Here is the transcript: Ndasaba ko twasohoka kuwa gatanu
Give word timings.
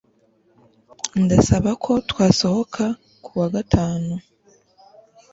Ndasaba 1.23 1.71
ko 1.83 1.91
twasohoka 2.09 2.83
kuwa 3.23 3.47
gatanu 3.55 4.13